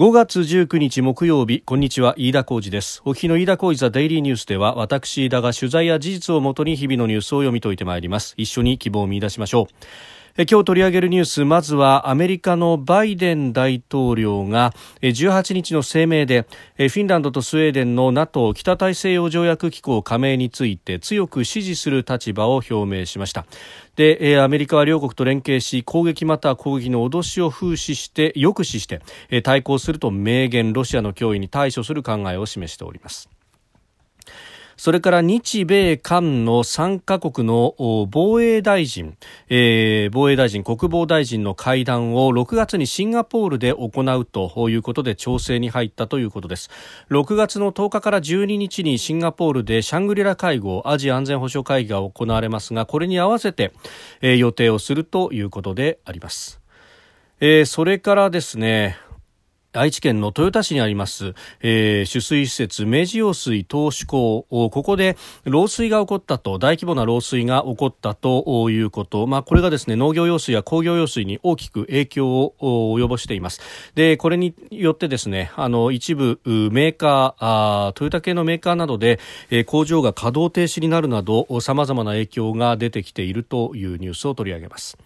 [0.00, 3.02] 5月19日木曜日こんにちは飯田浩二です。
[3.04, 8.32] お日の飯田浩二ザデイリーニュースでは私飯田が取材や事実をもとに日々のニュースを読み解いてまいります。
[8.38, 9.66] 一緒に希望を見出しましょう。
[10.36, 14.72] 今日取り上げるニュースまずはアメリカのバイデン大統領が
[15.02, 16.46] 18日の声明で
[16.76, 23.44] フィンランドとスウェーデンの NATO 北大西洋条約機構加盟について強く支持する立場を表明しました。
[23.96, 33.39] でアメリカは両国と連携し攻撃または攻撃の脅しを風刺して抑止して対抗すると明言ロシアの脅威に対処する考えを示しております。
[34.80, 37.74] それから日米韓の3カ国の
[38.10, 39.14] 防衛大臣、
[39.50, 46.70] えー、防衛大臣、国防大臣の会談を6月にシンガポールで行うということで調整に入ったということです。
[47.10, 53.74] 6月の10日から12日にシンガポールでシャングリラ会合、アジア安全保障会議が行われますが、これに合わせて、
[54.22, 56.58] えー、予定をするということであります。
[57.40, 58.96] えー、それからですね、
[59.72, 73.60] 愛知県の豊田市にあります、えー、取水施設明治用水投手港ここで漏水が起こったと大規模な漏水が起こったということ、まあ、これがですね農業用水や工業用水に大きく影響を及ぼしています。
[73.94, 84.98] でこれによってですねあの一部メーカーあトヨタ系のメーカーなどで、えー、工場が稼働停止になるなどさまざまな影響が出てきているというニュースを取り上げます、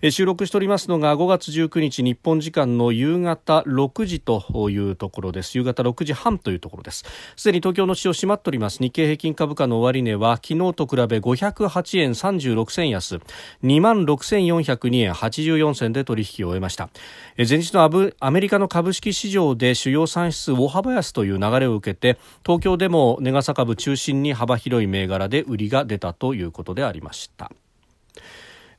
[0.00, 5.58] えー、収録しておりますのが5月19日日本時間の夕方6時というところです。
[5.58, 7.04] 夕方6時半というところです。
[7.36, 8.78] すでに東京の市場閉まっております。
[8.82, 13.20] 日経平均株価の終値は昨日と比べ508円36銭安。
[13.62, 16.88] 2万6402円84銭で取引を終えました。
[17.36, 17.82] 前日の
[18.20, 27.50] アメリカの株式市場で主要産出大幅安という流れを受けて東京でも値傘株中心に幅広い銘柄で売りが出たということでありました。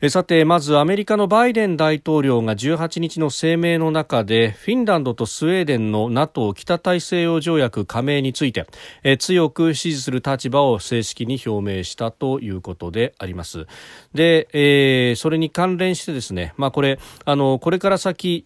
[0.09, 8.67] さてまずアメリカのバイデン大統領が18日の声明の中でフィンランドとスウェーデンの NATO 北大西洋条約加盟について
[9.17, 13.65] 強く支持する立場を正式に表明したということであります。
[14.13, 18.45] で、えー、それに関連してですね、まあ、これあのこれから先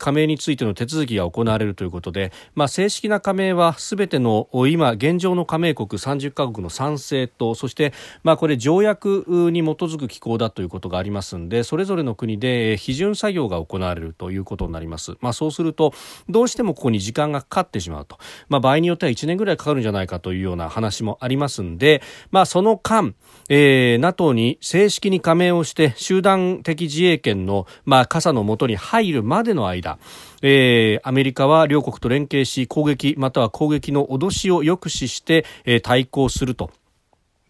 [0.00, 7.92] 加盟についての手続きが行われるということで、まあ、正式な加盟はすべての今現状の加盟国30カ国の賛成とそして、
[8.24, 15.92] まあ、これ条約に基づく機構だということことがありますんでそれぞれの国で批准作業が行われるということになります、まあ、そうすると
[16.28, 18.18] どうしてもここに時間がかかってしまうと、
[18.48, 23.14] まあ、場合によっては1年ぐらいかかるんじゃないかというような話もありますんで、まあ、その間、
[23.48, 29.98] えー、NATO に正式に加盟をして集団的自衛権の、まあ、傘の下に入るまでの間
[30.40, 36.70] えー、アメリカは両国と連携し攻撃または攻撃の脅しを抑止して、えー、対抗すると。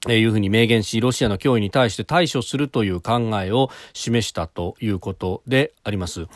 [0.09, 6.26] いうふうに明言しロシアの脅威に対して対処するという考えを示したということであります。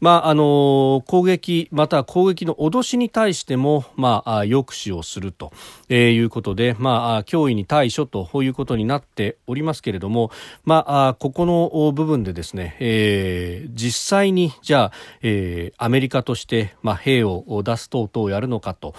[0.00, 5.52] まあ、あの攻撃または攻撃の脅しに対しても、まあ、抑止をすると、
[5.88, 10.30] えー、いうことで、まあ、脅威に対処ということになっておりますけれども、
[10.64, 18.94] まあ、ここの部分でですね、えー、実際にじゃあ、えー、アメリカとして、まあ、兵を出す等々をやるのかと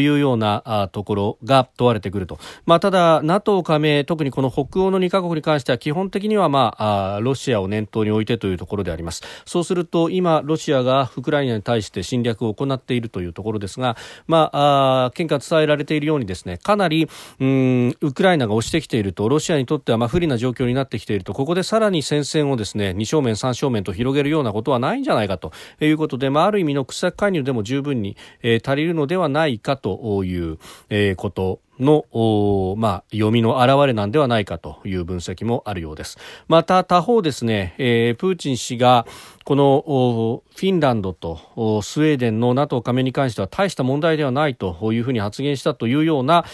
[0.00, 9.22] いうようなところが問われてくると、まあ、ただ NATO 加盟特にこの北欧の2カ国に関しては基本的には、まあ、ロシアを念頭に置いてというところであります。
[9.44, 13.96] そうすると今ロシアがウクライナに対して侵略を行っているというところですが、
[14.26, 17.08] まあ、あ県下伝えられているようにですねかなり
[17.40, 21.34] うんウクライナが押してきているとロシアにとってはまあ不利な状況になってきていると。
[21.34, 30.58] ここでさらに戦線をですね2正面3正面と広げるようなことはないんじゃないかということで、まあ、ある意味の掘削介入でも十分に、えー、足りるのではないかという、
[30.88, 31.60] えー、こと。
[31.78, 36.18] の、まあ、読みの表れなんではないかという分析もあるようです。
[36.48, 39.06] また他方ですね、えー、プーチン氏が
[39.44, 41.36] このフィンランドと
[41.82, 46.44] スウェーデンの NATO 加盟に関しては大した問題ではないというふうに発言したというような、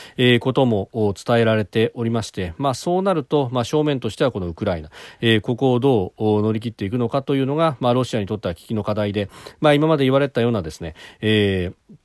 [0.41, 4.91] ことも伝えられておりまして、まあ、そうなると、まあ、正面としてはこのウクライナ、
[5.21, 11.97] えー、ここをどう乗り切っていくのかというのが、まあ、ロシアにとっては危機の課題で、まあ、今まで言われたようなですね、えー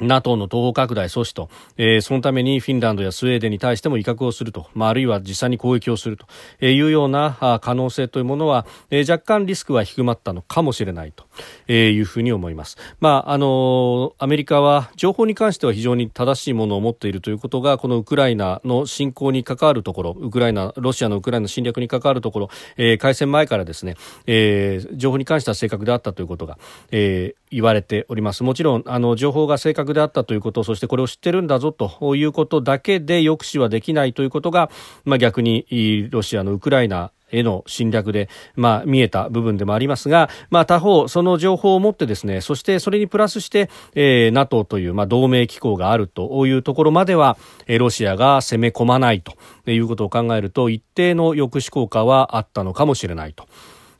[0.00, 6.26] NATO の東方拡大阻止と、えー、そのためにフィンランドやスウェーデンに対しても威嚇をすると、まあ、あるいは実際に攻撃をすると
[6.64, 12.76] いうような可能性というものは、えー、若干リスクは低まったのかもしれないというふうに思います。
[12.98, 23.94] まあ、あのアメリカは情報に関しては非常に正しいものを持っているということがこのウクライナの侵攻に関わるところウクライナロシアのウクライナ侵略に関わるところ、えー、開戦前からですね、
[24.26, 26.58] えー、情報に関しては正確であったということが、
[26.90, 34.70] えー、言われておりますもちろんあの情報が正確であったということそしてこれを知ってるんだぞということだけで抑止はできないということが、
[35.04, 47.36] まあ、逆にロシアのウクライナへの侵略で、まあ、見えた部分でもありますが、まあ、他方、その情報を持ってですね、そしてそれにプラスして、えー、NATO という、まあ、同盟機構があるというところまでは、
[47.66, 49.34] えー、ロシアが攻め込まないと
[49.70, 53.46] いうことを考えると、一定の抑止効果はあったのかもしれないと。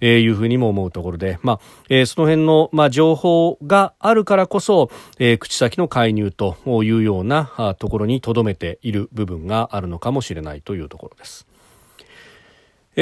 [0.07, 11.47] えー、いうふうにも思うところで、まあえ、その辺の、まあ、情報があるからこそ、えー、口先の介入というようなところにとどめている部分があるのかもしれないというところです。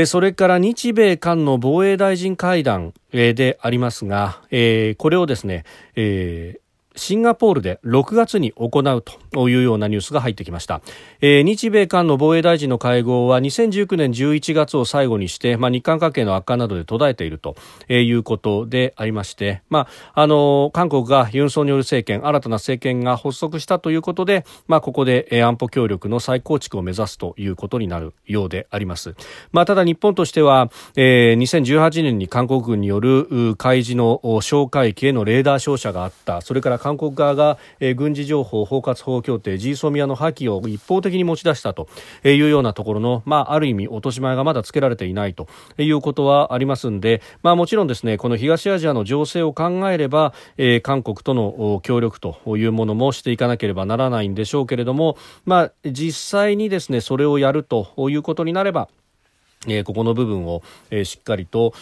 [0.07, 4.39] それから日米韓の防衛大臣会談でありますが、
[4.97, 5.65] これをですね、
[6.97, 10.83] シンガポールで6月に行うというようなニュースが入ってきました、
[11.21, 17.57] えー、日米韓の防衛大臣の会合は2019年11月を最後にして、まあ、日韓関係の悪化などで途絶えていると
[17.89, 29.15] いうことでありまして、まあ、あの韓国がユン・ソンニョル政権新たな政権が発足したということで、まあ、ここで安保協力の再構築を目指すということになるようであります、
[29.53, 36.41] まあ、ただ日本としては、えー、2018年に韓国軍による海事の哨戒機へのレーダー照射があった。
[36.41, 41.89] それから韓国側が、えー、軍事情報包括法協定 G ソミアの破棄を一方的に持ち出したと
[42.25, 45.47] いうようなところの、まあ、ある意味落とし前がまだつけられていないと
[45.79, 58.89] いうことはありますんで、まあ、もちろんですねこの東アジアの情勢を考えれば、えー、韓国との協力というものもしていかなければならないんでしょうけれども、まあ、実際にですねそれをやるということになれば
[59.69, 61.75] え、ここの部分を、え、しっかりと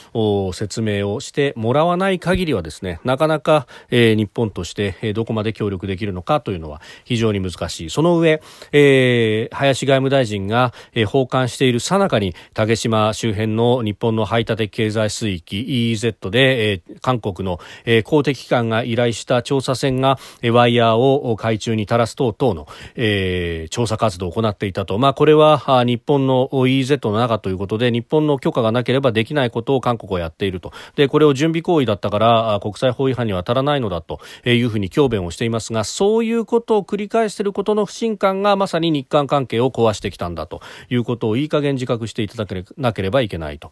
[0.52, 7.90] 説明をしてもらわない限りはですねなかなか、え、日本として、え、どこまで協力できるのかというのは非常に難しい。
[7.90, 8.42] その上、
[8.72, 15.60] えー、林外務大臣が、えー、訪韓しているさなかに竹島周辺の日本の排他的経済水域
[15.92, 43.70] EEZ で、え、韓国の、え、公的機関が依頼した調査船が、え、ワイヤーを海中に垂らす等々の、え、調査活動を行っていたと、まあ、これは日本の EEZ の中ということことで日本の許可がなければできないことを韓国はやっているとでこれを準備行為だったから国際法違反には当たらないのだというふうに強弁をしていますがそういうことを繰り返していることの不信感がまさに日韓関係を壊してきたんだということをいい加減自覚していただけなければいけないと。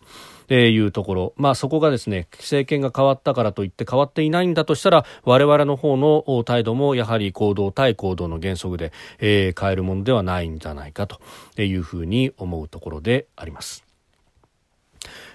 [0.51, 11.21] いうところ、まあ、そこがですね政権が変わったからといって変わっていないんだとしたら我々の方の態度もやはり行動対行動の原則で、えー、変えるものではないんじゃないかと
[11.61, 13.88] いうふうに思うところであります。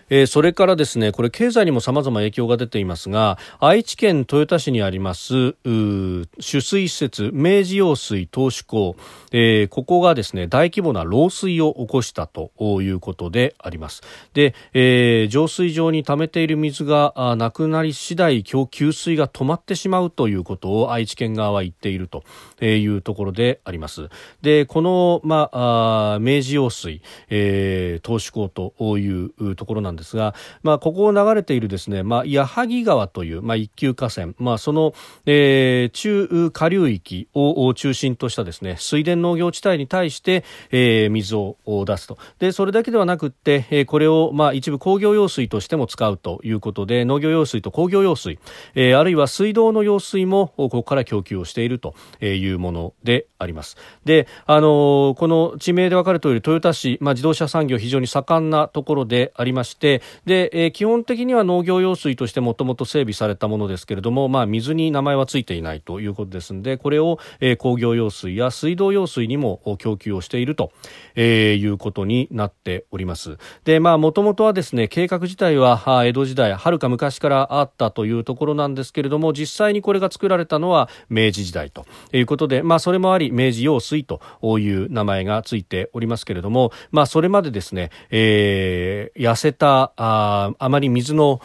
[0.09, 8.95] えー、それからですねこれ経済にも様々影響が出ていますが愛知県豊田市にあります取水施設明治用水投手港、
[9.31, 12.51] えー、ここがですね大規模な漏水を起こしたと
[12.81, 14.01] いうことであります。
[14.33, 22.23] で、えー、浄水場に溜めている水がなくなり次第供給水が止まってしまうということを愛知県側は言っていると
[22.63, 24.09] いうところであります。
[24.41, 34.93] でこの、まあ、明治用水、えー、投手港というところなんですが、まあ、ここを流れているですね、まあ、矢作川という、まあ、一級河川、まあ、その、
[35.25, 42.17] えー、中下流域を中心としたですね水田農業地帯に対して、えー、水を出すと。
[42.39, 48.39] でそれだけではなくて、えー、これを、まあ、一部工業用水としても使うということで農業用水と工業用水、
[48.75, 53.77] えー、あるいは水道の用水もここから供給をしているというものであります。
[54.05, 70.71] で、あのー、この地名で分かる通り豊田市、まあ、自動車産業非常に盛んなところでありましてで、えー、基本的には農業用水としてもともと整備されたものですけれども、まあ、水に名前はついていないということですのでこれを、えー、工業用水や水道用水にも供給をしていると、
[71.15, 73.37] えー、いうことになっております。
[73.65, 84.21] でまあもともとはですね計画自体は江戸時代はるか昔からあったというところなんですけれども実際にこれが作られたのは明治時代ということで、まあ、それもあり明治用水と
[84.59, 91.41] いう名前がついておりますけれども、まあ、それまでですね、えー、痩せたああまり水の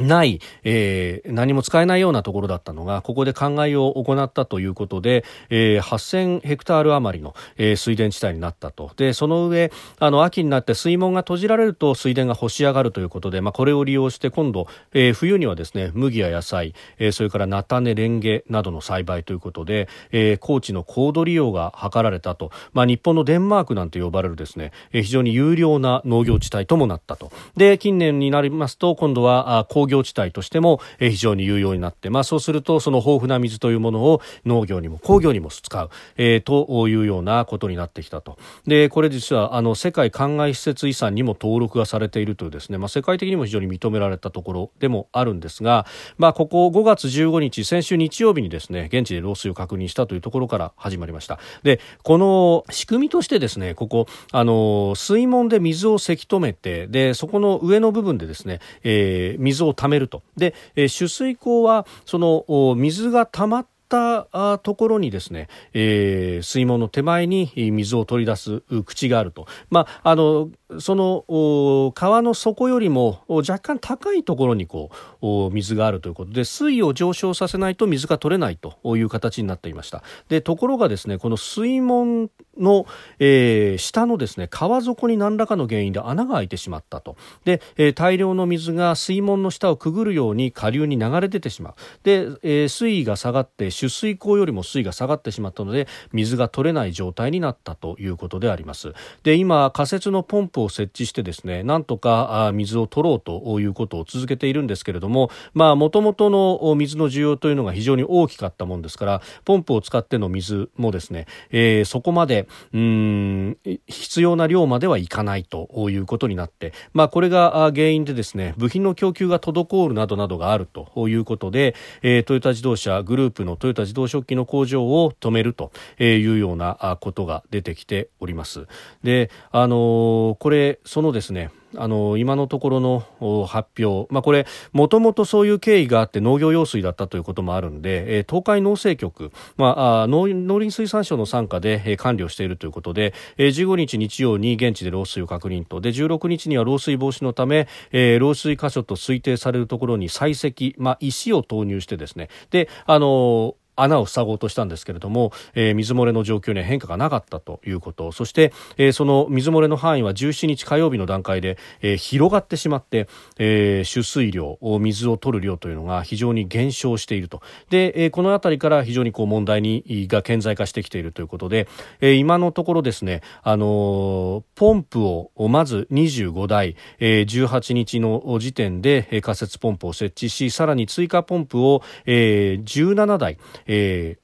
[0.00, 8.90] ない、えー、何も使えないようなところだったのがここで灌漑を行ったということで、えー、8000ヘクタール余りの、えー、水田地帯になったと。
[8.96, 9.70] でその上
[10.00, 27.30] あの秋になって水門が閉じられると水田が干し上がるということで、まあ、これを利用して今度、えー、冬にはですね麦や野菜、えー、それから菜種レンゲなどの栽培ということで、えー、高知の高度利用が図られたと、まあ、日本のデンマークなんて呼ばれるですね、えー、非常に有料な農業地帯ともなったと。
[27.56, 38.38] で近年になりますと今度はあ工工業地帯としても、え、非常に有用になって、まあ、そうするとその豊富な水というものを農業にも工業にも使う、えー、というようなことになってきたと。
[38.66, 45.86] でこれ実はあの世界灌漑施設遺産にも登録がされているというですね、まあ、世界的にも非常に認められたところでもあるんですが、
[46.16, 51.38] まあ、ここ5月15日先週日曜日にですね現地で漏水を確認したというところから始まりました。
[51.62, 60.22] でこの仕組みとしてですねここあの水門で水をせき止めてでそこの上の部分でですね、えー、水を貯めると。
[60.36, 74.90] で、えー、取水口はその水が溜まったところにですね、えー、水門の手前に水を取り出す口があると、まあ、あのその川の底よりも若干高いところにこ
[75.22, 80.02] う水があるということで水位を上昇させないと水が取れないという形になっていました。
[80.28, 82.86] でところがですねこの水門の、
[83.18, 87.16] えー、下のですね川底に何らかの原因で穴が開いてしまったと。
[87.44, 91.74] で、えー、大量の水が水門の下をくぐるように下流に流れ出てしまう。
[92.02, 98.94] で、えー、水位が下がって取水口よりも水位が下がってしまったので水が取れない状態になったということであります。
[99.22, 128.66] で今仮設のポンプを設置してですねなんとか水を取ろうということを続けているんですけれどもまあ元々の水の需要というのが非常に大きかったもんですからポンプを使っての水もですね、えー、そこまでうん必要な量まではいかないということになって、まあ、これが原因でですね部品の供給が滞るなどなどがあるということで、えー、トヨタ自動車グループのトヨタ自動食器の工場を止めるというようなことが出てきております。
[129.02, 140.26] で、あのこれそのですねあの今のところの発表、まあ、これもともとそういう経緯があって農業用水だったということもあるんで、えー、東海農政局、まあ、農
[140.58, 145.80] 林水産省の傘下で、えー、管理をしているということで、えー、15日日曜に現地で漏水を確認と。
[145.80, 152.28] で16日には漏水防止のため、えー、漏水箇所と推定されるところに採石、まあ、石を投入してですね。
[152.50, 158.12] であの穴を塞ごうとしたんですけれども、えー、水漏れの状況には変化がなかったということ。
[158.12, 167.40] そして、えー、その水漏れの範囲は17日火曜日の段階で、えー、広がってしまって、えー、取水量水を取る量というのが非常に減少していると。
[167.70, 171.68] で、えー、この辺りから非常にこう問題にが顕在化してきているということで、
[172.00, 184.23] えー、今のところですね、あの、ポンプをまず25台、えー、18日の時点で仮設ポンプを設置しさらに追加ポンプを、えー、17台えー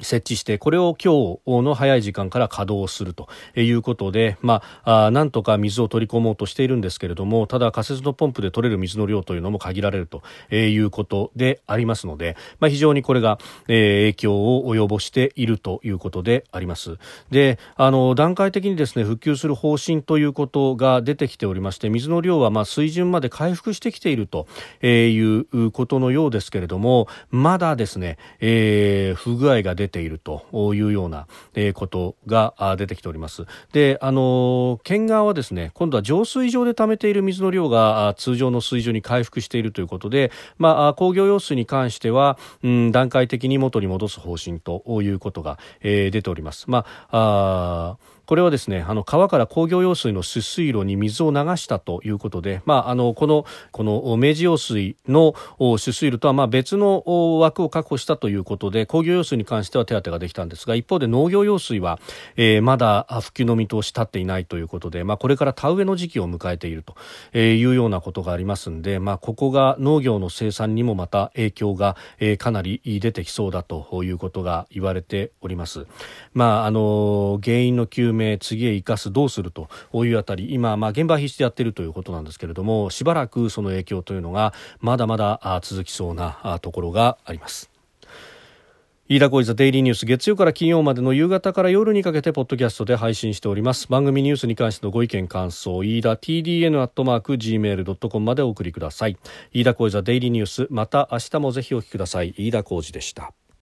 [0.00, 16.96] 設置してこれを今日の早い時間から稼働するということで、まあ、なんとか水を取り込もうとしているんですけれどもただ仮設のポンプで取れる水の量というのも限られるということでありますので、まあ、非常にこれが、え影響を及ぼしているということであります。
[17.30, 24.46] であの段階的にですね復旧する方針ということが出てきておりまして水の量はま水準まで回復してきていると
[24.82, 31.26] いうことのようですけれどもまだですね、えー、不具合が出出ているというような
[31.74, 33.46] ことが出てきております。
[33.72, 46.70] で、あの県側はですね、今度は浄水場で貯めている水の量が通常の水準に回復しているということで、まあ工業用水に関しては、うん、段階的に元に戻す方針ということが、えー、出ております。
[46.70, 47.96] まあ
[48.32, 57.02] これはですねあの川から工業用水の取水路に水を流したということで、まあ、あのこのこの明治用水の取水路とはまあ別の
[57.40, 62.00] 枠を確保したということで工業用水に関しては手当ができたんですが一方で農業用水は、
[62.36, 75.86] えー、まだ復旧の見通し立っていないということで、まあ、これから田植えの時期を迎えているというようなことがありますので、まあ、ここが農業の生産にもまた影響が、えー、かなり出てきそうだということが言われております。
[76.32, 87.70] まあ、あの原因の究明明次へ生かすどうするというあたり今、まあ、現場必死でやっているということなんですけれどもしばらくその影響というのがまだまだ続きそうなところがあります。
[89.08, 93.88] 飯田浩司ザデイリーニュース月曜から金曜までの夕方から夜にかけてポッドキャストで配信しております。
[93.90, 99.18] 番組ニュースに関してのご意見感想飯田 TDN アットマーク Gmail.com までお送りください。
[99.52, 102.32] 飯田浩司ザデイリーニュースまた明日もぜひお聞きください。
[102.38, 103.34] 飯田浩司でした。